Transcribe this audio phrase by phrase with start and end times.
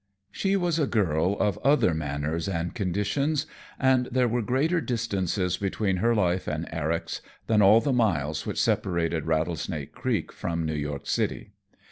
[0.31, 3.45] She was a girl of other manners and conditions,
[3.77, 8.59] and there were greater distances between her life and Eric's than all the miles which
[8.59, 11.51] separated Rattlesnake Creek from New York city.